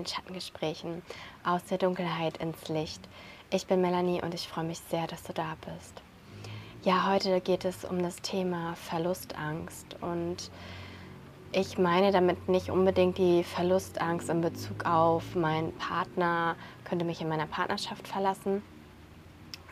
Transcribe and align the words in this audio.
Den 0.00 0.06
Schattengesprächen 0.06 1.02
aus 1.44 1.62
der 1.64 1.76
Dunkelheit 1.76 2.38
ins 2.38 2.70
Licht. 2.70 3.06
Ich 3.50 3.66
bin 3.66 3.82
Melanie 3.82 4.22
und 4.22 4.32
ich 4.32 4.48
freue 4.48 4.64
mich 4.64 4.78
sehr, 4.88 5.06
dass 5.06 5.24
du 5.24 5.34
da 5.34 5.58
bist. 5.60 6.00
Ja, 6.84 7.06
heute 7.06 7.42
geht 7.42 7.66
es 7.66 7.84
um 7.84 8.02
das 8.02 8.16
Thema 8.16 8.76
Verlustangst 8.76 9.96
und 10.00 10.50
ich 11.52 11.76
meine 11.76 12.12
damit 12.12 12.48
nicht 12.48 12.70
unbedingt 12.70 13.18
die 13.18 13.44
Verlustangst 13.44 14.30
in 14.30 14.40
Bezug 14.40 14.86
auf 14.86 15.34
mein 15.34 15.70
Partner 15.74 16.56
könnte 16.84 17.04
mich 17.04 17.20
in 17.20 17.28
meiner 17.28 17.46
Partnerschaft 17.46 18.08
verlassen, 18.08 18.62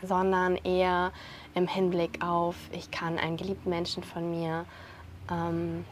sondern 0.03 0.57
eher 0.57 1.11
im 1.55 1.67
Hinblick 1.67 2.23
auf, 2.23 2.55
ich 2.71 2.91
kann 2.91 3.17
einen 3.17 3.37
geliebten 3.37 3.71
Menschen 3.71 4.03
von 4.03 4.29
mir 4.29 4.67
ähm, 5.31 5.85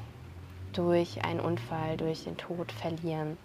durch 0.74 1.26
einen 1.26 1.40
Unfall, 1.40 1.98
durch 1.98 2.26
den 2.26 2.38
Tod 2.38 2.72
verlieren. 2.72 3.36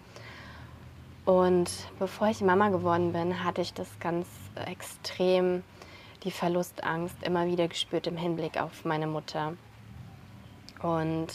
Und 1.25 1.69
bevor 1.99 2.27
ich 2.27 2.41
Mama 2.41 2.69
geworden 2.69 3.13
bin, 3.13 3.43
hatte 3.43 3.61
ich 3.61 3.73
das 3.73 3.87
ganz 3.99 4.27
extrem, 4.67 5.63
die 6.23 6.31
Verlustangst 6.31 7.15
immer 7.23 7.47
wieder 7.47 7.67
gespürt 7.67 8.07
im 8.07 8.17
Hinblick 8.17 8.59
auf 8.59 8.83
meine 8.85 9.07
Mutter. 9.07 9.53
Und 10.81 11.27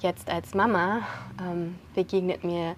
jetzt 0.00 0.28
als 0.28 0.54
Mama 0.54 1.00
ähm, 1.40 1.78
begegnet 1.94 2.44
mir 2.44 2.76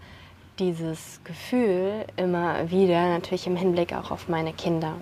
dieses 0.58 1.20
Gefühl 1.24 2.04
immer 2.16 2.70
wieder, 2.70 3.08
natürlich 3.08 3.46
im 3.46 3.56
Hinblick 3.56 3.92
auch 3.92 4.10
auf 4.10 4.28
meine 4.28 4.52
Kinder. 4.52 4.94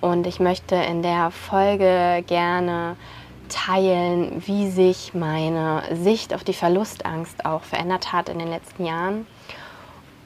Und 0.00 0.26
ich 0.26 0.40
möchte 0.40 0.74
in 0.74 1.02
der 1.02 1.30
Folge 1.30 2.24
gerne 2.26 2.96
teilen, 3.48 4.42
wie 4.46 4.70
sich 4.70 5.14
meine 5.14 5.82
Sicht 5.92 6.34
auf 6.34 6.42
die 6.42 6.54
Verlustangst 6.54 7.44
auch 7.44 7.62
verändert 7.62 8.12
hat 8.12 8.28
in 8.28 8.38
den 8.38 8.48
letzten 8.48 8.84
Jahren. 8.84 9.26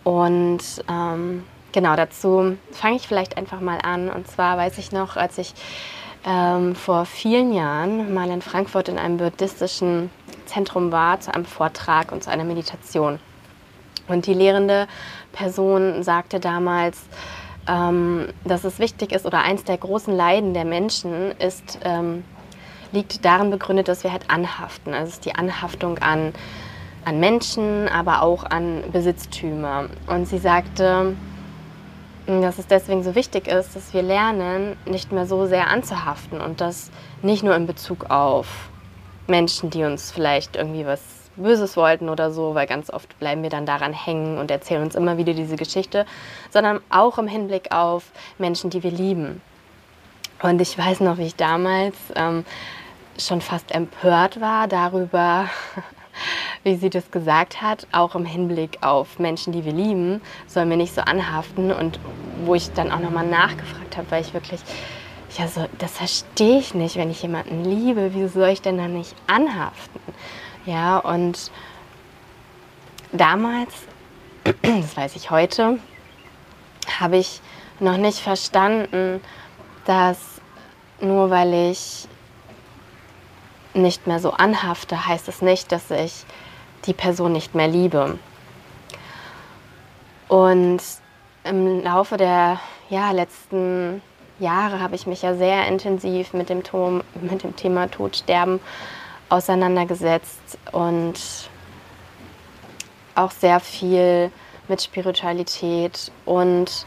Und 0.06 0.60
ähm, 0.88 1.42
genau 1.72 1.96
dazu 1.96 2.56
fange 2.70 2.94
ich 2.94 3.08
vielleicht 3.08 3.36
einfach 3.36 3.60
mal 3.60 3.80
an. 3.82 4.08
Und 4.08 4.28
zwar 4.28 4.56
weiß 4.56 4.78
ich 4.78 4.92
noch, 4.92 5.16
als 5.16 5.36
ich 5.36 5.52
ähm, 6.24 6.76
vor 6.76 7.06
vielen 7.06 7.52
Jahren 7.52 8.14
mal 8.14 8.30
in 8.30 8.40
Frankfurt 8.40 8.88
in 8.88 9.00
einem 9.00 9.16
buddhistischen 9.16 10.10
Zentrum 10.44 10.92
war, 10.92 11.18
zu 11.18 11.34
einem 11.34 11.44
Vortrag 11.44 12.12
und 12.12 12.22
zu 12.22 12.30
einer 12.30 12.44
Meditation. 12.44 13.18
Und 14.06 14.26
die 14.26 14.34
lehrende 14.34 14.86
Person 15.32 16.04
sagte 16.04 16.38
damals, 16.38 17.02
ähm, 17.66 18.28
dass 18.44 18.62
es 18.62 18.78
wichtig 18.78 19.10
ist 19.10 19.26
oder 19.26 19.42
eins 19.42 19.64
der 19.64 19.76
großen 19.76 20.16
Leiden 20.16 20.54
der 20.54 20.66
Menschen 20.66 21.32
ist, 21.40 21.80
ähm, 21.82 22.22
liegt 22.92 23.24
darin 23.24 23.50
begründet, 23.50 23.88
dass 23.88 24.04
wir 24.04 24.12
halt 24.12 24.30
anhaften. 24.30 24.94
Also 24.94 25.08
es 25.08 25.14
ist 25.14 25.24
die 25.24 25.34
Anhaftung 25.34 25.98
an, 25.98 26.32
an 27.06 27.20
Menschen, 27.20 27.88
aber 27.88 28.22
auch 28.22 28.42
an 28.42 28.82
Besitztümer. 28.90 29.88
Und 30.08 30.26
sie 30.26 30.38
sagte, 30.38 31.14
dass 32.26 32.58
es 32.58 32.66
deswegen 32.66 33.04
so 33.04 33.14
wichtig 33.14 33.46
ist, 33.46 33.76
dass 33.76 33.94
wir 33.94 34.02
lernen, 34.02 34.76
nicht 34.86 35.12
mehr 35.12 35.24
so 35.24 35.46
sehr 35.46 35.68
anzuhaften 35.68 36.40
und 36.40 36.60
das 36.60 36.90
nicht 37.22 37.44
nur 37.44 37.54
in 37.54 37.68
Bezug 37.68 38.10
auf 38.10 38.70
Menschen, 39.28 39.70
die 39.70 39.84
uns 39.84 40.10
vielleicht 40.10 40.56
irgendwie 40.56 40.84
was 40.84 41.00
Böses 41.36 41.76
wollten 41.76 42.08
oder 42.08 42.32
so, 42.32 42.56
weil 42.56 42.66
ganz 42.66 42.90
oft 42.90 43.16
bleiben 43.20 43.44
wir 43.44 43.50
dann 43.50 43.66
daran 43.66 43.92
hängen 43.92 44.38
und 44.38 44.50
erzählen 44.50 44.82
uns 44.82 44.96
immer 44.96 45.16
wieder 45.16 45.32
diese 45.32 45.54
Geschichte, 45.54 46.06
sondern 46.50 46.80
auch 46.90 47.18
im 47.18 47.28
Hinblick 47.28 47.72
auf 47.72 48.10
Menschen, 48.38 48.68
die 48.70 48.82
wir 48.82 48.90
lieben. 48.90 49.40
Und 50.42 50.60
ich 50.60 50.76
weiß 50.76 51.00
noch, 51.00 51.18
wie 51.18 51.26
ich 51.26 51.36
damals 51.36 51.94
ähm, 52.16 52.44
schon 53.16 53.40
fast 53.40 53.72
empört 53.72 54.40
war 54.40 54.66
darüber, 54.66 55.48
wie 56.62 56.76
sie 56.76 56.90
das 56.90 57.10
gesagt 57.10 57.62
hat, 57.62 57.86
auch 57.92 58.14
im 58.14 58.24
Hinblick 58.24 58.78
auf 58.82 59.18
Menschen, 59.18 59.52
die 59.52 59.64
wir 59.64 59.72
lieben, 59.72 60.20
sollen 60.46 60.70
wir 60.70 60.76
nicht 60.76 60.94
so 60.94 61.00
anhaften. 61.00 61.72
Und 61.72 61.98
wo 62.44 62.54
ich 62.54 62.72
dann 62.72 62.92
auch 62.92 63.00
nochmal 63.00 63.26
nachgefragt 63.26 63.96
habe, 63.96 64.10
weil 64.10 64.22
ich 64.22 64.34
wirklich, 64.34 64.60
ja, 65.38 65.48
so, 65.48 65.66
das 65.78 65.92
verstehe 65.92 66.58
ich 66.58 66.74
nicht, 66.74 66.96
wenn 66.96 67.10
ich 67.10 67.22
jemanden 67.22 67.64
liebe, 67.64 68.10
wieso 68.14 68.40
soll 68.40 68.48
ich 68.48 68.62
denn 68.62 68.78
dann 68.78 68.94
nicht 68.94 69.14
anhaften? 69.26 70.00
Ja, 70.64 70.98
und 70.98 71.50
damals, 73.12 73.72
das 74.62 74.96
weiß 74.96 75.16
ich 75.16 75.30
heute, 75.30 75.78
habe 76.98 77.16
ich 77.16 77.40
noch 77.80 77.96
nicht 77.96 78.18
verstanden, 78.18 79.20
dass 79.84 80.18
nur 81.00 81.30
weil 81.30 81.70
ich 81.70 82.08
nicht 83.76 84.06
mehr 84.06 84.18
so 84.18 84.32
anhafte, 84.32 85.06
heißt 85.06 85.28
es 85.28 85.42
nicht, 85.42 85.72
dass 85.72 85.90
ich 85.90 86.24
die 86.86 86.92
Person 86.92 87.32
nicht 87.32 87.54
mehr 87.54 87.68
liebe. 87.68 88.18
Und 90.28 90.82
im 91.44 91.82
Laufe 91.82 92.16
der 92.16 92.60
ja, 92.88 93.10
letzten 93.12 94.02
Jahre 94.38 94.80
habe 94.80 94.94
ich 94.94 95.06
mich 95.06 95.22
ja 95.22 95.34
sehr 95.34 95.66
intensiv 95.66 96.32
mit 96.32 96.48
dem, 96.48 96.62
Tom, 96.62 97.02
mit 97.20 97.42
dem 97.42 97.56
Thema 97.56 97.90
Tod, 97.90 98.16
Sterben 98.16 98.60
auseinandergesetzt 99.28 100.58
und 100.72 101.14
auch 103.14 103.30
sehr 103.30 103.60
viel 103.60 104.30
mit 104.68 104.82
Spiritualität 104.82 106.12
und 106.24 106.86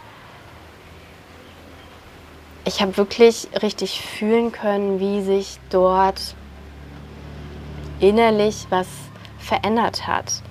ich 2.65 2.81
habe 2.81 2.97
wirklich 2.97 3.47
richtig 3.61 4.01
fühlen 4.01 4.51
können, 4.51 4.99
wie 4.99 5.23
sich 5.23 5.59
dort 5.69 6.35
innerlich 7.99 8.67
was 8.69 8.87
verändert 9.39 10.07
hat, 10.07 10.41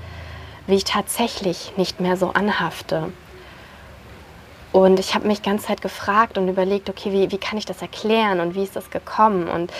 wie 0.66 0.74
ich 0.74 0.84
tatsächlich 0.84 1.72
nicht 1.76 2.00
mehr 2.00 2.16
so 2.16 2.30
anhafte. 2.30 3.12
Und 4.72 5.00
ich 5.00 5.14
habe 5.14 5.26
mich 5.26 5.40
die 5.40 5.48
ganze 5.48 5.66
Zeit 5.66 5.80
gefragt 5.80 6.36
und 6.36 6.48
überlegt, 6.48 6.90
okay, 6.90 7.12
wie, 7.12 7.30
wie 7.30 7.38
kann 7.38 7.58
ich 7.58 7.64
das 7.64 7.80
erklären 7.80 8.40
und 8.40 8.54
wie 8.54 8.62
ist 8.62 8.76
das 8.76 8.90
gekommen? 8.90 9.48
Und 9.48 9.72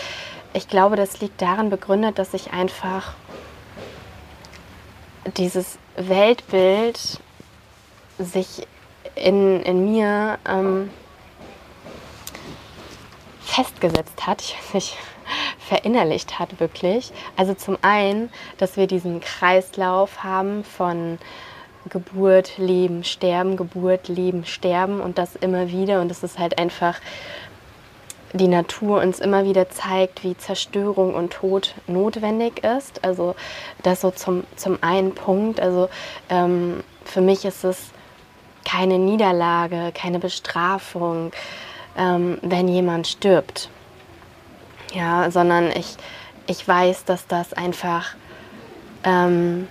ich 0.53 0.67
glaube, 0.67 0.95
das 0.95 1.21
liegt 1.21 1.41
darin 1.41 1.69
begründet, 1.69 2.17
dass 2.17 2.33
ich 2.33 2.51
einfach 2.51 3.13
dieses 5.37 5.77
Weltbild 5.95 7.19
sich 8.17 8.67
in, 9.15 9.61
in 9.61 9.91
mir 9.91 10.39
ähm, 10.47 10.89
festgesetzt 13.41 14.25
hat. 14.25 14.41
Ich 14.41 14.55
weiß 14.55 14.73
nicht, 14.73 14.97
verinnerlicht 15.69 16.39
hat 16.39 16.59
wirklich. 16.59 17.11
Also 17.37 17.53
zum 17.53 17.77
einen, 17.83 18.31
dass 18.57 18.75
wir 18.75 18.87
diesen 18.87 19.21
Kreislauf 19.21 20.23
haben 20.23 20.63
von 20.63 21.19
Geburt, 21.89 22.57
Leben, 22.57 23.03
Sterben, 23.03 23.55
Geburt, 23.55 24.07
Leben, 24.07 24.45
Sterben 24.45 24.99
und 24.99 25.17
das 25.17 25.35
immer 25.35 25.69
wieder. 25.69 26.01
Und 26.01 26.09
das 26.09 26.23
ist 26.23 26.39
halt 26.39 26.57
einfach 26.59 26.99
die 28.33 28.47
Natur 28.47 29.01
uns 29.01 29.19
immer 29.19 29.43
wieder 29.45 29.69
zeigt, 29.69 30.23
wie 30.23 30.37
Zerstörung 30.37 31.15
und 31.15 31.33
Tod 31.33 31.75
notwendig 31.87 32.63
ist. 32.63 33.03
Also 33.03 33.35
das 33.83 34.01
so 34.01 34.11
zum, 34.11 34.43
zum 34.55 34.79
einen 34.81 35.13
Punkt. 35.13 35.59
Also 35.59 35.89
ähm, 36.29 36.83
für 37.05 37.21
mich 37.21 37.45
ist 37.45 37.63
es 37.63 37.91
keine 38.65 38.99
Niederlage, 38.99 39.91
keine 39.93 40.19
Bestrafung, 40.19 41.31
ähm, 41.97 42.39
wenn 42.41 42.67
jemand 42.67 43.07
stirbt 43.07 43.69
ja, 44.93 45.29
sondern 45.31 45.71
ich, 45.71 45.95
ich 46.47 46.67
weiß, 46.67 47.05
dass 47.05 47.27
das 47.27 47.53
einfach 47.53 48.15
ähm, 49.03 49.67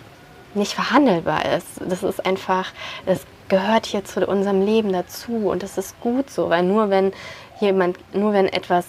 nicht 0.54 0.74
verhandelbar 0.74 1.44
ist. 1.56 1.66
Das 1.88 2.02
ist 2.02 2.24
einfach, 2.24 2.72
es 3.06 3.20
gehört 3.48 3.86
hier 3.86 4.04
zu 4.04 4.26
unserem 4.26 4.64
Leben 4.64 4.92
dazu 4.92 5.48
und 5.48 5.62
das 5.62 5.78
ist 5.78 5.98
gut 6.00 6.30
so, 6.30 6.50
weil 6.50 6.62
nur 6.62 6.90
wenn 6.90 7.12
jemand, 7.60 7.98
nur 8.14 8.32
wenn 8.32 8.46
etwas 8.46 8.86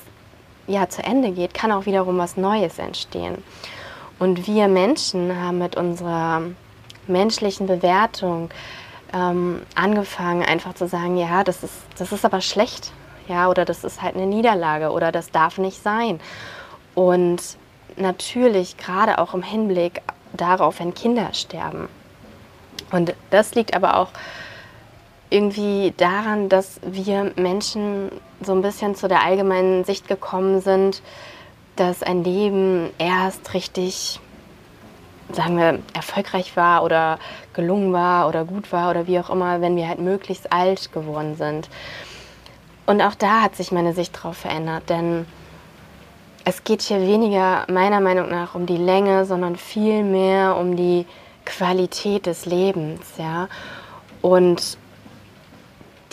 ja 0.67 0.87
zu 0.87 1.03
Ende 1.03 1.31
geht, 1.31 1.53
kann 1.53 1.71
auch 1.71 1.85
wiederum 1.85 2.17
was 2.17 2.37
Neues 2.37 2.77
entstehen. 2.77 3.43
Und 4.19 4.47
wir 4.47 4.67
Menschen 4.67 5.35
haben 5.39 5.59
mit 5.59 5.77
unserer 5.77 6.41
menschlichen 7.07 7.67
Bewertung 7.67 8.49
ähm, 9.13 9.61
angefangen, 9.75 10.43
einfach 10.43 10.75
zu 10.75 10.87
sagen, 10.87 11.17
ja, 11.17 11.43
das 11.43 11.63
ist, 11.63 11.73
das 11.97 12.11
ist 12.11 12.25
aber 12.25 12.41
schlecht, 12.41 12.91
ja, 13.29 13.47
oder 13.47 13.63
das 13.63 13.83
ist 13.83 14.01
halt 14.01 14.15
eine 14.15 14.25
Niederlage 14.25 14.91
oder 14.91 15.11
das 15.11 15.31
darf 15.31 15.57
nicht 15.57 15.81
sein. 15.81 16.19
Und 16.95 17.41
natürlich 17.95 18.77
gerade 18.77 19.19
auch 19.19 19.33
im 19.33 19.43
Hinblick 19.43 20.01
darauf, 20.33 20.79
wenn 20.79 20.93
Kinder 20.93 21.29
sterben. 21.33 21.87
Und 22.91 23.13
das 23.29 23.55
liegt 23.55 23.75
aber 23.75 23.97
auch 23.97 24.09
irgendwie 25.29 25.93
daran, 25.97 26.49
dass 26.49 26.79
wir 26.83 27.31
Menschen 27.35 28.11
so 28.41 28.51
ein 28.53 28.61
bisschen 28.61 28.95
zu 28.95 29.07
der 29.07 29.23
allgemeinen 29.23 29.83
Sicht 29.83 30.07
gekommen 30.07 30.61
sind, 30.61 31.01
dass 31.75 32.03
ein 32.03 32.23
Leben 32.23 32.89
erst 32.97 33.53
richtig, 33.53 34.19
sagen 35.31 35.57
wir, 35.57 35.79
erfolgreich 35.93 36.57
war 36.57 36.83
oder 36.83 37.19
gelungen 37.53 37.93
war 37.93 38.27
oder 38.27 38.43
gut 38.43 38.71
war 38.71 38.89
oder 38.89 39.07
wie 39.07 39.19
auch 39.19 39.29
immer, 39.29 39.61
wenn 39.61 39.75
wir 39.75 39.87
halt 39.87 39.99
möglichst 39.99 40.51
alt 40.51 40.91
geworden 40.91 41.35
sind. 41.35 41.69
Und 42.89 43.03
auch 43.03 43.13
da 43.13 43.44
hat 43.44 43.56
sich 43.56 43.71
meine 43.71 43.94
Sicht 43.94 44.18
darauf 44.18 44.36
verändert, 44.36 44.89
denn 44.89 45.27
es 46.44 46.63
geht 46.63 46.81
hier 46.81 47.00
weniger 47.01 47.68
meiner 47.69 48.00
Meinung 48.00 48.30
nach 48.31 48.56
um 48.56 48.65
die 48.65 48.77
Länge, 48.77 49.25
sondern 49.25 49.57
viel 49.57 50.03
mehr 50.03 50.57
um 50.57 50.75
die 50.75 51.06
Qualität 51.45 52.25
des 52.25 52.47
Lebens, 52.47 53.01
ja. 53.19 53.47
Und 54.24 54.80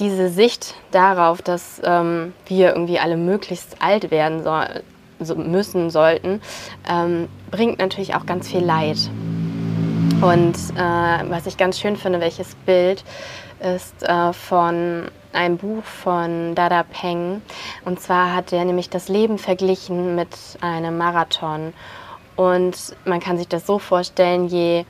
diese 0.01 0.29
Sicht 0.29 0.75
darauf, 0.91 1.41
dass 1.41 1.81
ähm, 1.83 2.35
wir 2.45 2.75
irgendwie 2.75 2.99
alle 2.99 3.17
möglichst 3.17 3.81
alt 3.81 4.11
werden 4.11 4.45
so, 4.45 4.61
so 5.19 5.35
müssen, 5.35 5.89
sollten, 5.89 6.43
ähm, 6.87 7.29
bringt 7.51 7.79
natürlich 7.79 8.15
auch 8.15 8.27
ganz 8.27 8.51
viel 8.51 8.63
Leid. 8.63 8.99
Und 10.21 10.57
äh, 10.77 11.31
was 11.31 11.47
ich 11.47 11.57
ganz 11.57 11.81
schön 11.81 11.97
finde, 11.97 12.21
welches 12.21 12.55
Bild, 12.67 13.03
ist 13.61 14.03
äh, 14.03 14.33
von 14.33 15.11
einem 15.33 15.59
Buch 15.59 15.85
von 15.85 16.55
Dada 16.55 16.83
Peng. 16.83 17.43
Und 17.85 18.01
zwar 18.01 18.35
hat 18.35 18.53
er 18.53 18.65
nämlich 18.65 18.91
das 18.91 19.09
Leben 19.09 19.39
verglichen 19.39 20.15
mit 20.15 20.29
einem 20.61 20.99
Marathon. 20.99 21.73
Und 22.37 22.77
man 23.05 23.21
kann 23.21 23.39
sich 23.39 23.49
das 23.49 23.67
so 23.67 23.79
vorstellen, 23.79 24.47
je 24.47 24.85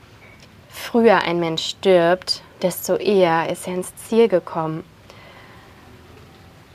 früher 0.69 1.21
ein 1.23 1.39
Mensch 1.39 1.63
stirbt, 1.63 2.41
desto 2.61 2.95
eher 2.95 3.49
ist 3.49 3.67
er 3.67 3.75
ins 3.75 3.95
Ziel 3.95 4.27
gekommen. 4.27 4.83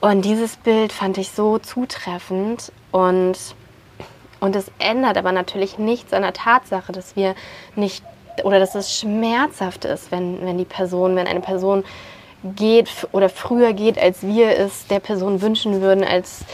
Und 0.00 0.24
dieses 0.24 0.56
Bild 0.56 0.92
fand 0.92 1.16
ich 1.16 1.30
so 1.30 1.58
zutreffend 1.58 2.72
und, 2.90 3.38
und 4.40 4.56
es 4.56 4.70
ändert 4.80 5.16
aber 5.16 5.30
natürlich 5.30 5.78
nichts 5.78 6.12
an 6.12 6.22
der 6.22 6.32
Tatsache, 6.32 6.90
dass 6.90 7.14
wir 7.14 7.36
nicht 7.76 8.02
oder 8.44 8.58
dass 8.58 8.74
es 8.74 8.98
schmerzhaft 8.98 9.84
ist, 9.84 10.10
wenn, 10.10 10.44
wenn 10.44 10.58
die 10.58 10.64
Person, 10.64 11.16
wenn 11.16 11.26
eine 11.26 11.40
Person 11.40 11.84
geht 12.56 12.88
oder 13.12 13.28
früher 13.28 13.72
geht, 13.72 13.98
als 13.98 14.22
wir 14.22 14.58
es 14.58 14.86
der 14.86 15.00
Person 15.00 15.40
wünschen 15.40 15.80
würden, 15.80 16.04
als 16.04 16.44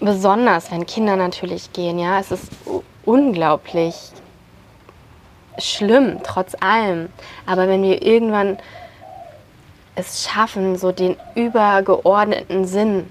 besonders, 0.00 0.70
wenn 0.70 0.86
Kinder 0.86 1.16
natürlich 1.16 1.72
gehen, 1.72 1.98
ja, 1.98 2.20
es 2.20 2.30
ist 2.30 2.52
unglaublich 3.04 3.96
schlimm, 5.58 6.20
trotz 6.22 6.54
allem. 6.60 7.08
Aber 7.46 7.68
wenn 7.68 7.82
wir 7.82 8.02
irgendwann 8.02 8.58
es 9.94 10.24
schaffen, 10.24 10.76
so 10.76 10.92
den 10.92 11.16
übergeordneten 11.34 12.64
Sinn 12.64 13.08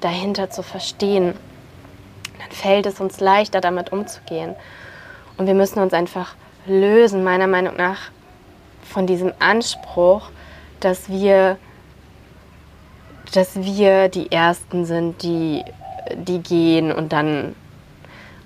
dahinter 0.00 0.50
zu 0.50 0.62
verstehen, 0.62 1.34
dann 2.38 2.50
fällt 2.50 2.86
es 2.86 3.00
uns 3.00 3.20
leichter, 3.20 3.60
damit 3.60 3.92
umzugehen. 3.92 4.54
Und 5.36 5.46
wir 5.46 5.54
müssen 5.54 5.80
uns 5.80 5.92
einfach 5.92 6.34
lösen, 6.66 7.24
meiner 7.24 7.46
Meinung 7.46 7.76
nach, 7.76 8.10
von 8.82 9.06
diesem 9.06 9.32
Anspruch, 9.38 10.30
dass 10.80 11.08
wir, 11.08 11.58
dass 13.34 13.56
wir 13.56 14.08
die 14.08 14.30
Ersten 14.30 14.84
sind, 14.84 15.22
die, 15.22 15.64
die 16.14 16.40
gehen 16.40 16.92
und 16.92 17.12
dann 17.12 17.54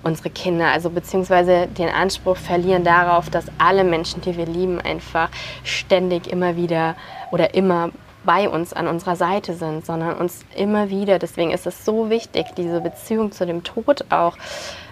unsere 0.03 0.31
Kinder, 0.31 0.67
also 0.67 0.89
beziehungsweise 0.89 1.67
den 1.67 1.89
Anspruch 1.89 2.37
verlieren 2.37 2.83
darauf, 2.83 3.29
dass 3.29 3.45
alle 3.59 3.83
Menschen, 3.83 4.21
die 4.21 4.35
wir 4.35 4.47
lieben, 4.47 4.81
einfach 4.81 5.29
ständig 5.63 6.27
immer 6.27 6.55
wieder 6.55 6.95
oder 7.31 7.53
immer 7.53 7.91
bei 8.23 8.49
uns 8.49 8.73
an 8.73 8.87
unserer 8.87 9.15
Seite 9.15 9.53
sind, 9.53 9.85
sondern 9.85 10.17
uns 10.17 10.45
immer 10.55 10.89
wieder, 10.89 11.19
deswegen 11.19 11.51
ist 11.51 11.65
es 11.65 11.85
so 11.85 12.09
wichtig, 12.09 12.47
diese 12.57 12.81
Beziehung 12.81 13.31
zu 13.31 13.45
dem 13.45 13.63
Tod 13.63 14.05
auch 14.09 14.37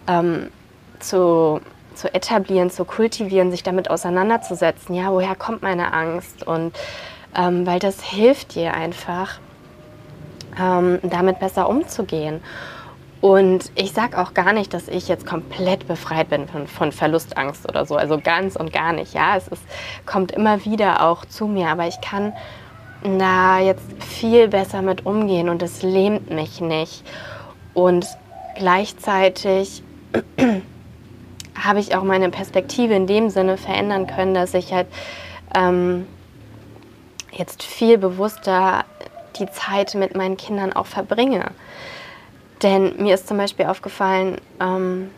ähm, 0.07 0.49
zu 0.99 1.61
zu 1.95 2.13
etablieren, 2.13 2.69
zu 2.69 2.85
kultivieren, 2.85 3.51
sich 3.51 3.63
damit 3.63 3.89
auseinanderzusetzen. 3.89 4.95
Ja, 4.95 5.11
woher 5.11 5.35
kommt 5.35 5.61
meine 5.61 5.93
Angst? 5.93 6.45
Und 6.45 6.73
ähm, 7.35 7.65
weil 7.65 7.79
das 7.79 8.01
hilft 8.01 8.55
dir 8.55 8.73
einfach, 8.73 9.39
ähm, 10.59 10.99
damit 11.03 11.39
besser 11.39 11.69
umzugehen. 11.69 12.41
Und 13.21 13.71
ich 13.75 13.91
sage 13.91 14.17
auch 14.17 14.33
gar 14.33 14.53
nicht, 14.53 14.73
dass 14.73 14.87
ich 14.87 15.09
jetzt 15.09 15.25
komplett 15.25 15.87
befreit 15.87 16.29
bin 16.29 16.47
von, 16.47 16.67
von, 16.67 16.91
Verlustangst 16.91 17.67
oder 17.67 17.85
so. 17.85 17.97
Also 17.97 18.17
ganz 18.17 18.55
und 18.55 18.71
gar 18.71 18.93
nicht. 18.93 19.13
Ja, 19.13 19.35
es 19.35 19.47
ist, 19.49 19.61
kommt 20.05 20.31
immer 20.31 20.63
wieder 20.63 21.05
auch 21.05 21.25
zu 21.25 21.45
mir. 21.47 21.67
Aber 21.67 21.85
ich 21.87 21.99
kann 21.99 22.33
da 23.03 23.59
jetzt 23.59 23.83
viel 24.01 24.47
besser 24.47 24.81
mit 24.81 25.05
umgehen 25.05 25.49
und 25.49 25.61
es 25.61 25.83
lähmt 25.83 26.29
mich 26.29 26.61
nicht. 26.61 27.03
Und 27.73 28.07
gleichzeitig 28.55 29.83
habe 31.63 31.79
ich 31.79 31.95
auch 31.95 32.03
meine 32.03 32.29
Perspektive 32.29 32.93
in 32.93 33.07
dem 33.07 33.29
Sinne 33.29 33.57
verändern 33.57 34.07
können, 34.07 34.33
dass 34.33 34.53
ich 34.53 34.73
halt 34.73 34.87
ähm, 35.55 36.07
jetzt 37.31 37.63
viel 37.63 37.97
bewusster 37.97 38.85
die 39.37 39.49
Zeit 39.51 39.95
mit 39.95 40.15
meinen 40.15 40.37
Kindern 40.37 40.73
auch 40.73 40.85
verbringe. 40.85 41.51
Denn 42.61 43.01
mir 43.01 43.13
ist 43.13 43.27
zum 43.27 43.37
Beispiel 43.37 43.65
aufgefallen, 43.65 44.37
ähm, 44.59 45.09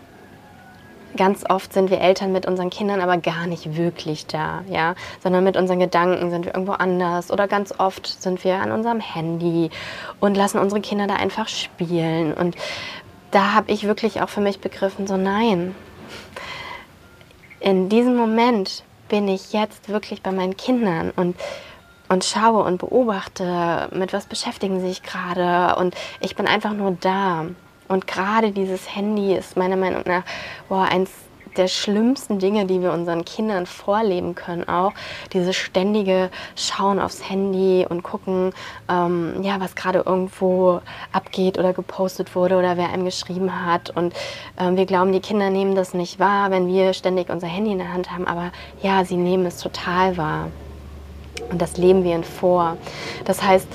ganz 1.17 1.43
oft 1.49 1.73
sind 1.73 1.89
wir 1.89 1.99
Eltern 1.99 2.31
mit 2.31 2.45
unseren 2.45 2.69
Kindern 2.69 3.01
aber 3.01 3.17
gar 3.17 3.47
nicht 3.47 3.75
wirklich 3.75 4.27
da, 4.27 4.63
ja, 4.69 4.95
sondern 5.21 5.43
mit 5.43 5.57
unseren 5.57 5.79
Gedanken 5.79 6.29
sind 6.29 6.45
wir 6.45 6.53
irgendwo 6.53 6.73
anders 6.73 7.31
oder 7.31 7.47
ganz 7.47 7.73
oft 7.77 8.07
sind 8.07 8.43
wir 8.43 8.55
an 8.55 8.71
unserem 8.71 8.99
Handy 8.99 9.71
und 10.19 10.35
lassen 10.35 10.59
unsere 10.59 10.81
Kinder 10.81 11.07
da 11.07 11.15
einfach 11.15 11.47
spielen 11.47 12.33
und 12.33 12.55
da 13.31 13.53
habe 13.53 13.71
ich 13.71 13.85
wirklich 13.85 14.21
auch 14.21 14.29
für 14.29 14.41
mich 14.41 14.59
begriffen, 14.59 15.07
so 15.07 15.17
nein, 15.17 15.73
in 17.61 17.89
diesem 17.89 18.15
Moment 18.15 18.83
bin 19.07 19.27
ich 19.27 19.53
jetzt 19.53 19.89
wirklich 19.89 20.21
bei 20.21 20.31
meinen 20.31 20.57
Kindern 20.57 21.11
und, 21.15 21.35
und 22.09 22.25
schaue 22.25 22.63
und 22.63 22.79
beobachte, 22.79 23.89
mit 23.93 24.13
was 24.13 24.25
beschäftigen 24.25 24.79
sie 24.79 24.89
sich 24.89 25.03
gerade 25.03 25.75
und 25.79 25.95
ich 26.19 26.35
bin 26.35 26.47
einfach 26.47 26.73
nur 26.73 26.97
da. 26.99 27.45
Und 27.87 28.07
gerade 28.07 28.51
dieses 28.51 28.95
Handy 28.95 29.35
ist 29.35 29.57
meiner 29.57 29.75
Meinung 29.75 30.03
nach 30.05 30.23
boah, 30.69 30.83
eins 30.83 31.11
der 31.57 31.67
schlimmsten 31.67 32.39
Dinge, 32.39 32.65
die 32.65 32.81
wir 32.81 32.91
unseren 32.91 33.25
Kindern 33.25 33.65
vorleben 33.65 34.35
können, 34.35 34.67
auch 34.67 34.93
dieses 35.33 35.55
ständige 35.55 36.29
Schauen 36.55 36.99
aufs 36.99 37.29
Handy 37.29 37.85
und 37.87 38.03
gucken, 38.03 38.53
ähm, 38.89 39.41
ja, 39.41 39.59
was 39.59 39.75
gerade 39.75 40.03
irgendwo 40.05 40.81
abgeht 41.11 41.57
oder 41.57 41.73
gepostet 41.73 42.35
wurde 42.35 42.57
oder 42.57 42.77
wer 42.77 42.89
einem 42.89 43.05
geschrieben 43.05 43.65
hat. 43.65 43.89
Und 43.89 44.13
ähm, 44.57 44.77
wir 44.77 44.85
glauben, 44.85 45.11
die 45.11 45.19
Kinder 45.19 45.49
nehmen 45.49 45.75
das 45.75 45.93
nicht 45.93 46.19
wahr, 46.19 46.51
wenn 46.51 46.67
wir 46.67 46.93
ständig 46.93 47.29
unser 47.29 47.47
Handy 47.47 47.71
in 47.71 47.79
der 47.79 47.93
Hand 47.93 48.11
haben, 48.11 48.27
aber 48.27 48.51
ja, 48.81 49.03
sie 49.05 49.17
nehmen 49.17 49.45
es 49.45 49.57
total 49.57 50.17
wahr. 50.17 50.47
Und 51.49 51.61
das 51.61 51.77
leben 51.77 52.03
wir 52.03 52.13
ihnen 52.13 52.23
vor. 52.23 52.77
Das 53.25 53.43
heißt, 53.43 53.67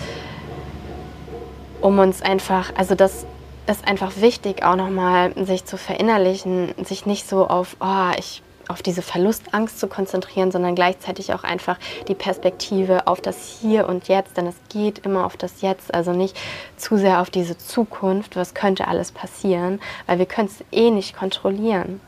um 1.81 1.99
uns 1.99 2.23
einfach, 2.23 2.73
also 2.77 2.95
das 2.95 3.27
ist 3.67 3.87
einfach 3.87 4.13
wichtig, 4.21 4.65
auch 4.65 4.77
nochmal 4.77 5.33
sich 5.45 5.65
zu 5.65 5.77
verinnerlichen, 5.77 6.75
sich 6.85 7.07
nicht 7.07 7.29
so 7.29 7.47
auf, 7.49 7.77
oh, 7.81 8.13
ich 8.17 8.43
auf 8.69 8.83
diese 8.83 9.03
Verlustangst 9.03 9.79
zu 9.79 9.87
konzentrieren, 9.87 10.51
sondern 10.51 10.75
gleichzeitig 10.75 11.33
auch 11.33 11.45
einfach 11.45 11.79
die 12.09 12.15
Perspektive 12.15 13.07
auf 13.07 13.21
das 13.21 13.59
Hier 13.61 13.89
und 13.89 14.09
Jetzt, 14.09 14.37
denn 14.37 14.47
es 14.47 14.57
geht 14.69 15.01
immer 15.01 15.25
auf 15.25 15.37
das 15.37 15.61
Jetzt, 15.63 15.95
also 15.95 16.13
nicht 16.13 16.37
zu 16.77 16.97
sehr 16.97 17.21
auf 17.21 17.31
diese 17.31 17.57
Zukunft, 17.57 18.37
was 18.37 18.55
könnte 18.55 18.89
alles 18.89 19.13
passieren, 19.13 19.81
weil 20.07 20.19
wir 20.19 20.27
können 20.27 20.49
es 20.49 20.65
eh 20.77 20.91
nicht 20.91 21.17
kontrollieren. 21.17 22.01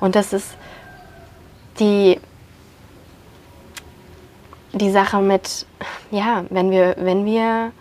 Und 0.00 0.16
das 0.16 0.32
ist 0.32 0.56
die, 1.78 2.20
die 4.72 4.90
Sache 4.90 5.18
mit, 5.18 5.66
ja, 6.10 6.44
wenn 6.50 6.70
wir, 6.70 6.96
wenn 6.98 7.24
wir 7.24 7.72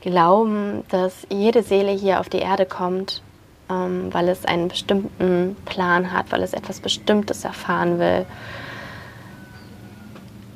glauben, 0.00 0.84
dass 0.88 1.26
jede 1.30 1.62
Seele 1.62 1.92
hier 1.92 2.20
auf 2.20 2.28
die 2.28 2.38
Erde 2.38 2.66
kommt, 2.66 3.22
ähm, 3.70 4.12
weil 4.12 4.28
es 4.28 4.44
einen 4.44 4.68
bestimmten 4.68 5.56
Plan 5.64 6.12
hat, 6.12 6.30
weil 6.30 6.42
es 6.42 6.52
etwas 6.52 6.80
Bestimmtes 6.80 7.44
erfahren 7.44 7.98
will, 7.98 8.26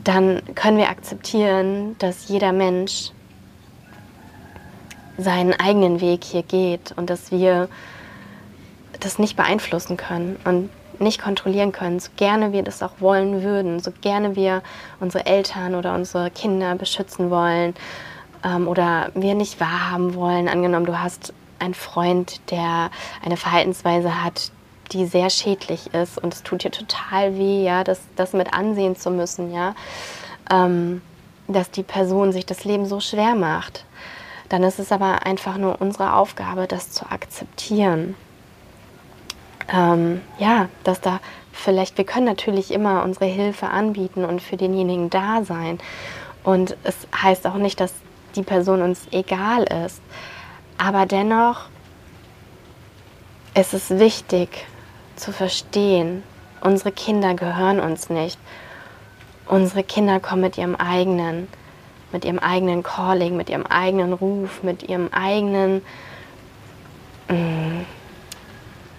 dann 0.04 0.42
können 0.54 0.78
wir 0.78 0.88
akzeptieren, 0.88 1.96
dass 1.98 2.28
jeder 2.28 2.52
Mensch 2.52 3.10
seinen 5.18 5.52
eigenen 5.52 6.00
Weg 6.00 6.24
hier 6.24 6.42
geht 6.42 6.92
und 6.96 7.10
dass 7.10 7.30
wir 7.30 7.68
das 9.00 9.18
nicht 9.18 9.36
beeinflussen 9.36 9.96
können 9.96 10.36
und 10.44 10.70
nicht 11.00 11.20
kontrollieren 11.20 11.72
können, 11.72 12.00
so 12.00 12.10
gerne 12.16 12.52
wir 12.52 12.62
das 12.62 12.82
auch 12.82 13.00
wollen 13.00 13.42
würden, 13.42 13.80
so 13.80 13.92
gerne 14.00 14.36
wir 14.36 14.62
unsere 15.00 15.26
Eltern 15.26 15.74
oder 15.74 15.94
unsere 15.94 16.30
Kinder 16.30 16.74
beschützen 16.76 17.30
wollen, 17.30 17.74
ähm, 18.44 18.68
oder 18.68 19.10
wir 19.14 19.34
nicht 19.34 19.60
wahrhaben 19.60 20.14
wollen. 20.14 20.48
Angenommen, 20.48 20.86
du 20.86 20.98
hast 20.98 21.32
einen 21.58 21.74
Freund, 21.74 22.40
der 22.50 22.90
eine 23.24 23.36
Verhaltensweise 23.36 24.22
hat, 24.22 24.50
die 24.92 25.06
sehr 25.06 25.30
schädlich 25.30 25.94
ist 25.94 26.18
und 26.18 26.34
es 26.34 26.42
tut 26.42 26.64
dir 26.64 26.70
total 26.70 27.36
weh, 27.38 27.64
ja, 27.64 27.84
das, 27.84 28.00
das 28.16 28.32
mit 28.32 28.52
ansehen 28.52 28.96
zu 28.96 29.10
müssen, 29.10 29.52
ja, 29.52 29.74
ähm, 30.50 31.00
dass 31.48 31.70
die 31.70 31.82
Person 31.82 32.32
sich 32.32 32.46
das 32.46 32.64
Leben 32.64 32.86
so 32.86 33.00
schwer 33.00 33.34
macht. 33.34 33.84
Dann 34.48 34.62
ist 34.64 34.78
es 34.78 34.92
aber 34.92 35.24
einfach 35.24 35.56
nur 35.56 35.80
unsere 35.80 36.14
Aufgabe, 36.14 36.66
das 36.66 36.90
zu 36.90 37.10
akzeptieren. 37.10 38.14
Ähm, 39.72 40.20
ja, 40.38 40.68
dass 40.84 41.00
da 41.00 41.20
vielleicht, 41.52 41.96
wir 41.96 42.04
können 42.04 42.26
natürlich 42.26 42.70
immer 42.70 43.02
unsere 43.04 43.26
Hilfe 43.26 43.68
anbieten 43.68 44.24
und 44.24 44.42
für 44.42 44.56
denjenigen 44.56 45.08
da 45.08 45.44
sein. 45.44 45.78
Und 46.44 46.76
es 46.82 46.96
heißt 47.16 47.46
auch 47.46 47.54
nicht, 47.54 47.80
dass 47.80 47.94
die 48.32 48.42
Person 48.42 48.82
uns 48.82 49.06
egal 49.10 49.64
ist. 49.84 50.02
Aber 50.78 51.06
dennoch 51.06 51.66
ist 53.54 53.74
es 53.74 53.90
wichtig 53.90 54.66
zu 55.16 55.32
verstehen, 55.32 56.22
unsere 56.60 56.92
Kinder 56.92 57.34
gehören 57.34 57.80
uns 57.80 58.08
nicht. 58.10 58.38
Unsere 59.46 59.82
Kinder 59.82 60.20
kommen 60.20 60.42
mit 60.42 60.56
ihrem 60.56 60.76
eigenen, 60.76 61.48
mit 62.12 62.24
ihrem 62.24 62.38
eigenen 62.38 62.82
Calling, 62.82 63.36
mit 63.36 63.50
ihrem 63.50 63.66
eigenen 63.66 64.12
Ruf, 64.12 64.62
mit 64.62 64.88
ihrem 64.88 65.08
eigenen 65.12 65.82
mh, 67.28 67.36
mm, 67.36 67.86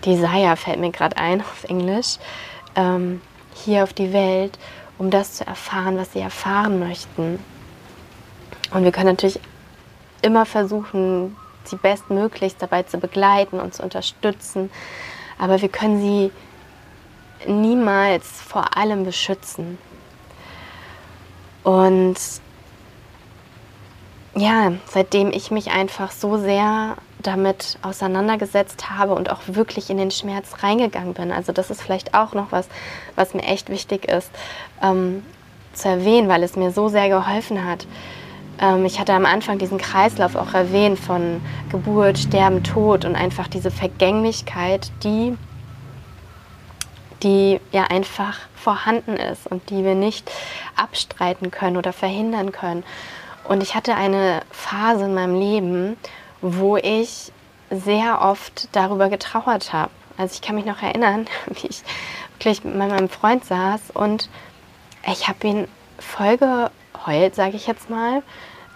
Desire, 0.05 0.55
fällt 0.57 0.79
mir 0.79 0.91
gerade 0.91 1.17
ein 1.17 1.41
auf 1.41 1.63
Englisch, 1.63 2.17
ähm, 2.75 3.21
hier 3.53 3.83
auf 3.83 3.93
die 3.93 4.11
Welt, 4.11 4.59
um 4.97 5.09
das 5.09 5.35
zu 5.35 5.47
erfahren, 5.47 5.97
was 5.97 6.13
sie 6.13 6.19
erfahren 6.19 6.79
möchten. 6.79 7.39
Und 8.73 8.83
wir 8.83 8.91
können 8.91 9.09
natürlich 9.09 9.39
immer 10.21 10.45
versuchen, 10.45 11.35
sie 11.63 11.75
bestmöglichst 11.75 12.61
dabei 12.61 12.83
zu 12.83 12.97
begleiten 12.97 13.59
und 13.59 13.73
zu 13.73 13.83
unterstützen, 13.83 14.69
aber 15.37 15.61
wir 15.61 15.69
können 15.69 16.01
sie 16.01 16.31
niemals 17.47 18.41
vor 18.41 18.77
allem 18.77 19.03
beschützen. 19.05 19.77
Und 21.63 22.15
ja, 24.35 24.73
seitdem 24.87 25.31
ich 25.31 25.51
mich 25.51 25.71
einfach 25.71 26.11
so 26.11 26.37
sehr 26.37 26.97
damit 27.21 27.77
auseinandergesetzt 27.81 28.89
habe 28.89 29.13
und 29.13 29.29
auch 29.29 29.41
wirklich 29.45 29.89
in 29.89 29.97
den 29.97 30.11
Schmerz 30.11 30.63
reingegangen 30.63 31.13
bin. 31.13 31.31
Also 31.31 31.53
das 31.53 31.69
ist 31.69 31.81
vielleicht 31.81 32.13
auch 32.13 32.33
noch 32.33 32.51
was, 32.51 32.67
was 33.15 33.33
mir 33.33 33.43
echt 33.43 33.69
wichtig 33.69 34.05
ist 34.05 34.29
ähm, 34.81 35.23
zu 35.73 35.87
erwähnen, 35.87 36.27
weil 36.27 36.43
es 36.43 36.55
mir 36.55 36.71
so 36.71 36.89
sehr 36.89 37.07
geholfen 37.07 37.63
hat. 37.63 37.85
Ähm, 38.63 38.85
ich 38.85 38.99
hatte 38.99 39.13
am 39.13 39.25
Anfang 39.25 39.57
diesen 39.59 39.77
Kreislauf 39.77 40.35
auch 40.35 40.53
erwähnt 40.53 40.97
von 40.97 41.41
Geburt, 41.69 42.17
Sterben, 42.17 42.63
Tod 42.63 43.03
und 43.05 43.15
einfach 43.15 43.47
diese 43.47 43.69
Vergänglichkeit, 43.69 44.91
die 45.03 45.37
die 47.21 47.61
ja 47.71 47.85
einfach 47.85 48.37
vorhanden 48.53 49.15
ist 49.15 49.47
und 49.47 49.69
die 49.69 49.85
wir 49.85 49.95
nicht 49.95 50.29
abstreiten 50.75 51.51
können 51.51 51.77
oder 51.77 51.93
verhindern 51.93 52.51
können. 52.51 52.83
Und 53.45 53.63
ich 53.63 53.75
hatte 53.75 53.95
eine 53.95 54.41
Phase 54.51 55.05
in 55.05 55.13
meinem 55.13 55.39
Leben, 55.39 55.97
wo 56.41 56.75
ich 56.75 57.31
sehr 57.69 58.21
oft 58.21 58.67
darüber 58.73 59.07
getrauert 59.07 59.71
habe. 59.71 59.89
Also 60.17 60.33
ich 60.35 60.41
kann 60.41 60.55
mich 60.55 60.65
noch 60.65 60.81
erinnern, 60.81 61.27
wie 61.47 61.67
ich 61.67 61.81
wirklich 62.33 62.65
mit 62.65 62.75
meinem 62.75 63.07
Freund 63.07 63.45
saß 63.45 63.91
und 63.93 64.29
ich 65.09 65.29
habe 65.29 65.47
ihn 65.47 65.67
voll 65.99 66.37
geheult, 66.37 67.35
sage 67.35 67.55
ich 67.55 67.67
jetzt 67.67 67.89
mal, 67.89 68.21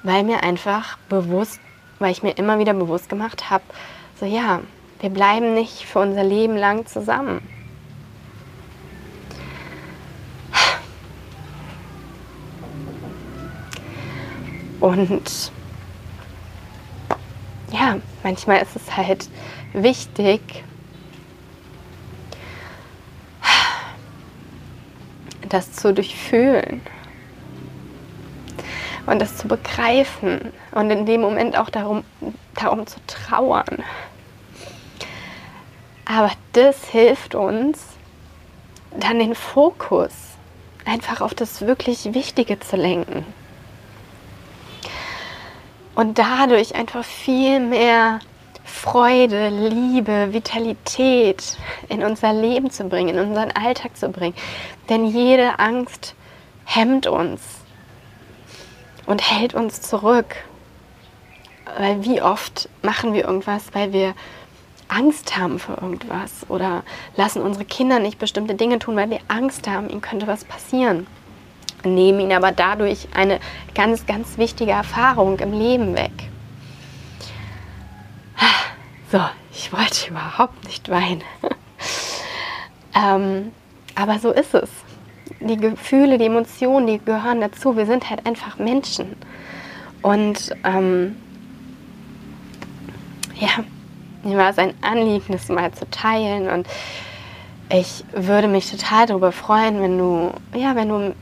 weil 0.04 0.24
mir 0.24 0.44
einfach 0.44 0.98
bewusst, 1.10 1.60
weil 2.00 2.12
ich 2.12 2.24
mir 2.24 2.38
immer 2.38 2.60
wieder 2.60 2.74
bewusst 2.74 3.10
gemacht 3.10 3.50
habe, 3.50 3.64
so 4.20 4.26
ja, 4.26 4.62
wir 5.00 5.10
bleiben 5.10 5.54
nicht 5.54 5.84
für 5.84 6.00
unser 6.00 6.24
Leben 6.24 6.56
lang 6.56 6.86
zusammen. 6.86 7.42
Und 14.80 15.52
ja, 17.72 17.98
manchmal 18.24 18.62
ist 18.62 18.76
es 18.76 18.96
halt 18.96 19.28
wichtig, 19.74 20.64
das 25.50 25.72
zu 25.74 25.94
durchfühlen 25.94 26.82
und 29.08 29.20
das 29.20 29.38
zu 29.38 29.48
begreifen 29.48 30.54
und 30.72 30.92
in 30.92 31.06
dem 31.06 31.22
Moment 31.22 31.58
auch 31.58 31.70
darum, 31.70 32.04
darum 32.54 32.86
zu 32.86 33.00
trauern. 33.08 33.84
Aber 36.06 36.32
das 36.54 36.86
hilft 36.90 37.34
uns, 37.34 37.84
dann 38.92 39.20
den 39.20 39.34
Fokus 39.36 40.12
einfach 40.86 41.22
auf 41.22 41.34
das 41.34 41.62
wirklich 41.62 42.14
Wichtige 42.14 42.60
zu 42.60 42.76
lenken 42.76 43.26
und 45.96 46.20
dadurch 46.20 46.76
einfach 46.76 47.04
viel 47.04 47.60
mehr 47.60 48.20
Freude, 48.64 49.50
Liebe, 49.50 50.34
Vitalität 50.34 51.58
in 51.90 52.04
unser 52.04 52.34
Leben 52.34 52.70
zu 52.70 52.84
bringen, 52.84 53.18
in 53.18 53.20
unseren 53.20 53.52
Alltag 53.52 53.98
zu 53.98 54.10
bringen. 54.10 54.36
Denn 54.90 55.06
jede 55.06 55.60
Angst 55.60 56.14
hemmt 56.66 57.08
uns 57.08 57.42
und 59.08 59.32
hält 59.32 59.56
uns 59.56 59.82
zurück. 59.82 60.36
Weil 61.78 62.04
wie 62.06 62.22
oft 62.22 62.70
machen 62.84 63.14
wir 63.14 63.26
irgendwas, 63.26 63.74
weil 63.74 63.92
wir 63.92 64.14
Angst 64.88 65.36
haben 65.36 65.60
vor 65.60 65.82
irgendwas 65.82 66.46
oder 66.48 66.84
lassen 67.16 67.42
unsere 67.42 67.66
Kinder 67.66 68.00
nicht 68.00 68.20
bestimmte 68.20 68.54
Dinge 68.54 68.78
tun, 68.80 68.96
weil 68.96 69.10
wir 69.10 69.20
Angst 69.28 69.68
haben, 69.68 69.90
ihnen 69.90 70.02
könnte 70.02 70.28
was 70.28 70.46
passieren 70.46 71.08
nehmen 71.84 72.20
ihn 72.20 72.34
aber 72.34 72.52
dadurch 72.52 73.08
eine 73.14 73.40
ganz, 73.76 74.06
ganz 74.06 74.38
wichtige 74.38 74.72
Erfahrung 74.72 75.40
im 75.40 75.54
Leben 75.54 75.96
weg. 75.96 76.12
So, 79.12 79.22
ich 79.54 79.72
wollte 79.72 80.10
überhaupt 80.10 80.66
nicht 80.66 80.90
weinen. 80.90 81.24
ähm, 82.94 83.54
aber 83.96 84.20
so 84.20 84.32
ist 84.32 84.54
es. 84.54 84.70
Die 85.40 85.58
Gefühle, 85.58 86.18
die 86.18 86.26
Emotionen, 86.26 86.88
die 86.88 87.00
gehören 87.00 87.42
dazu. 87.42 87.78
Wir 87.78 87.86
sind 87.86 88.10
halt 88.10 88.26
einfach 88.26 88.58
Menschen. 88.58 89.16
Und 90.02 90.52
ähm, 90.64 91.16
ja, 93.40 93.64
mir 94.24 94.38
war 94.38 94.50
es 94.50 94.58
ein 94.58 94.74
Anliegen, 94.82 95.34
das 95.34 95.50
mal 95.50 95.72
zu 95.72 95.90
teilen. 95.90 96.50
Und 96.50 96.68
ich 97.70 98.04
würde 98.14 98.48
mich 98.48 98.72
total 98.72 99.06
darüber 99.06 99.32
freuen, 99.32 99.82
wenn 99.82 99.98
du, 99.98 100.32
ja, 100.56 100.76
wenn 100.76 100.90
du 100.90 101.14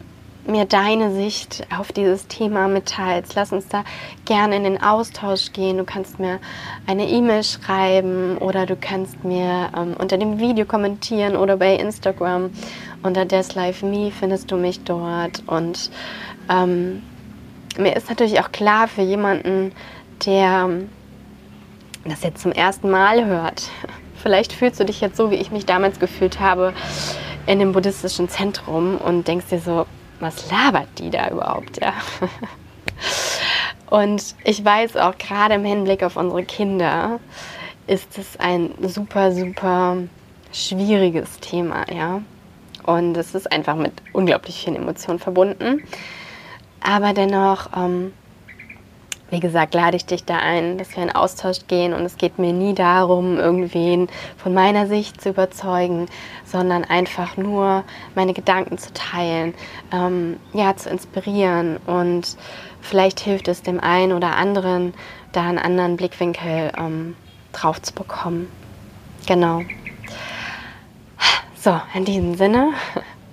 mir 0.48 0.66
deine 0.66 1.12
Sicht 1.12 1.66
auf 1.76 1.92
dieses 1.92 2.28
Thema 2.28 2.68
mitteilst. 2.68 3.34
Lass 3.36 3.52
uns 3.52 3.68
da 3.68 3.84
gerne 4.26 4.56
in 4.56 4.64
den 4.64 4.82
Austausch 4.82 5.52
gehen. 5.54 5.78
Du 5.78 5.84
kannst 5.84 6.20
mir 6.20 6.40
eine 6.86 7.08
E-Mail 7.08 7.44
schreiben 7.44 8.38
oder 8.38 8.66
du 8.66 8.76
kannst 8.76 9.24
mir 9.24 9.70
ähm, 9.76 9.96
unter 9.98 10.18
dem 10.18 10.40
Video 10.40 10.66
kommentieren 10.66 11.36
oder 11.36 11.58
bei 11.58 11.76
Instagram 11.76 12.52
unter 13.06 13.26
Me 13.84 14.12
findest 14.12 14.52
du 14.52 14.58
mich 14.58 14.84
dort. 14.84 15.44
Und 15.48 15.90
ähm, 16.50 17.04
mir 17.78 17.96
ist 17.96 18.10
natürlich 18.10 18.40
auch 18.40 18.52
klar 18.52 18.88
für 18.88 19.02
jemanden, 19.02 19.72
der 20.26 20.70
das 22.06 22.24
jetzt 22.24 22.42
zum 22.42 22.52
ersten 22.52 22.90
Mal 22.90 23.26
hört. 23.26 23.70
Vielleicht 24.22 24.54
fühlst 24.54 24.80
du 24.80 24.86
dich 24.86 25.02
jetzt 25.02 25.18
so, 25.18 25.30
wie 25.30 25.36
ich 25.36 25.52
mich 25.52 25.66
damals 25.66 26.00
gefühlt 26.00 26.40
habe 26.40 26.74
in 27.46 27.60
dem 27.60 27.74
buddhistischen 27.74 28.28
Zentrum 28.28 28.98
und 28.98 29.28
denkst 29.28 29.48
dir 29.50 29.60
so, 29.60 29.86
was 30.20 30.50
labert 30.50 30.88
die 30.98 31.12
da 31.12 31.30
überhaupt? 31.30 31.80
Ja? 31.82 31.94
Und 33.90 34.36
ich 34.44 34.66
weiß 34.66 34.98
auch 34.98 35.18
gerade 35.18 35.56
im 35.56 35.64
Hinblick 35.64 36.04
auf 36.04 36.18
unsere 36.18 36.44
Kinder 36.44 37.20
ist 37.88 38.18
es 38.18 38.40
ein 38.40 38.72
super, 38.82 39.32
super 39.32 39.98
schwieriges 40.52 41.40
Thema, 41.40 41.86
ja. 41.94 42.22
Und 42.86 43.18
es 43.18 43.36
ist 43.36 43.52
einfach 43.52 43.76
mit 43.76 43.94
unglaublich 44.14 44.64
vielen 44.64 44.76
Emotionen 44.76 45.20
verbunden. 45.20 45.84
Aber 46.82 47.14
dennoch 47.14 47.70
ähm, 47.76 48.14
wie 49.30 49.40
gesagt, 49.40 49.74
lade 49.74 49.98
ich 49.98 50.06
dich 50.06 50.24
da 50.24 50.38
ein, 50.38 50.78
dass 50.78 50.96
wir 50.96 51.04
in 51.04 51.12
Austausch 51.12 51.68
gehen 51.68 51.94
und 51.94 52.02
es 52.06 52.18
geht 52.18 52.38
mir 52.38 52.54
nie 52.54 52.76
darum, 52.76 53.38
irgendwen 53.38 54.08
von 54.38 54.54
meiner 54.54 54.86
Sicht 54.88 55.20
zu 55.20 55.30
überzeugen, 55.30 56.08
sondern 56.46 56.84
einfach 56.84 57.36
nur 57.36 57.84
meine 58.14 58.34
Gedanken 58.34 58.78
zu 58.78 58.94
teilen, 58.94 59.54
ähm, 59.92 60.38
ja, 60.54 60.76
zu 60.76 60.90
inspirieren 60.90 61.78
und 61.88 62.38
vielleicht 62.82 63.20
hilft 63.20 63.48
es 63.48 63.64
dem 63.64 63.80
einen 63.80 64.14
oder 64.14 64.36
anderen, 64.36 64.94
da 65.32 65.44
einen 65.44 65.58
anderen 65.58 65.98
Blickwinkel 65.98 66.72
ähm, 66.78 67.16
drauf 67.52 67.82
zu 67.82 67.94
bekommen. 67.94 68.48
Genau. 69.28 69.64
So, 71.66 71.82
in 71.96 72.06
diesem 72.06 72.36
Sinne 72.36 72.74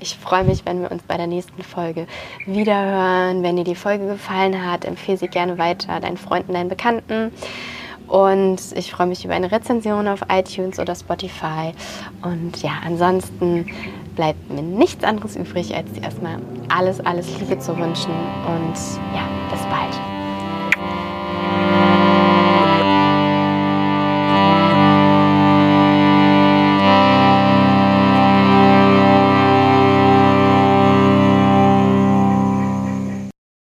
ich 0.01 0.17
freue 0.17 0.43
mich, 0.43 0.65
wenn 0.65 0.81
wir 0.81 0.91
uns 0.91 1.03
bei 1.03 1.19
der 1.19 1.27
nächsten 1.27 1.63
Folge 1.63 2.07
wiederhören. 2.47 3.43
Wenn 3.43 3.57
dir 3.57 3.65
die 3.65 3.75
Folge 3.75 4.07
gefallen 4.07 4.67
hat, 4.67 4.87
empfehle 4.87 5.19
sie 5.19 5.29
gerne 5.29 5.59
weiter 5.59 6.01
deinen 6.01 6.17
Freunden, 6.17 6.55
deinen 6.55 6.71
Bekannten. 6.71 7.31
Und 8.09 8.61
ich 8.75 8.91
freue 8.91 9.07
mich 9.07 9.23
über 9.27 9.35
eine 9.35 9.53
Rezension 9.53 10.09
auf 10.09 10.23
iTunes 10.31 10.79
oder 10.81 10.95
Spotify. 10.95 11.73
Und 12.23 12.63
ja, 12.63 12.73
ansonsten 12.87 13.67
bleibt 14.17 14.51
mir 14.51 14.63
nichts 14.63 15.05
anderes 15.05 15.37
übrig, 15.37 15.75
als 15.77 15.93
dir 15.93 16.03
erstmal 16.03 16.39
alles, 16.71 17.01
alles 17.01 17.39
Liebe 17.39 17.59
zu 17.59 17.77
wünschen. 17.77 18.13
Und 18.47 18.75
ja, 19.15 19.29
bis 19.51 19.61
bald. 19.67 20.12